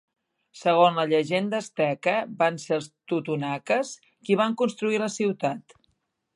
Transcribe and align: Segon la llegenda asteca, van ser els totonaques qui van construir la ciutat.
Segon 0.61 0.95
la 0.99 1.03
llegenda 1.09 1.59
asteca, 1.63 2.15
van 2.41 2.57
ser 2.65 2.75
els 2.79 2.89
totonaques 3.13 3.95
qui 4.09 4.41
van 4.43 4.59
construir 4.63 5.03
la 5.07 5.15
ciutat. 5.21 5.81